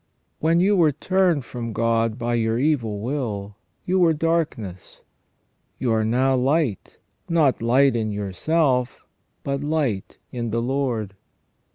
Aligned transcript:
When 0.39 0.59
you 0.59 0.75
were 0.75 0.91
turned 0.91 1.45
from 1.45 1.73
God 1.73 2.17
by 2.17 2.33
your 2.33 2.57
evil 2.57 3.01
will, 3.01 3.55
you 3.85 3.99
were 3.99 4.13
darkness; 4.15 5.01
you 5.77 5.91
are 5.91 6.03
now 6.03 6.35
light, 6.35 6.97
not 7.29 7.61
light 7.61 7.95
in 7.95 8.09
yourself, 8.11 9.05
but 9.43 9.61
light 9.63 10.17
in 10.31 10.49
the 10.49 10.59
Lord. 10.59 11.13